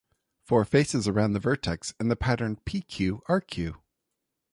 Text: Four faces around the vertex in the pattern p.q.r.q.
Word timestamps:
Four 0.41 0.65
faces 0.65 1.07
around 1.07 1.33
the 1.33 1.39
vertex 1.39 1.93
in 1.99 2.07
the 2.09 2.15
pattern 2.15 2.55
p.q.r.q. 2.65 3.21